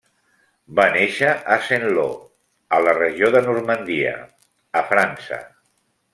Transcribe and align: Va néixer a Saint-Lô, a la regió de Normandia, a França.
Va 0.77 0.85
néixer 0.95 1.33
a 1.55 1.57
Saint-Lô, 1.67 2.05
a 2.79 2.81
la 2.87 2.97
regió 2.99 3.31
de 3.37 3.43
Normandia, 3.49 4.17
a 4.83 4.85
França. 4.95 5.41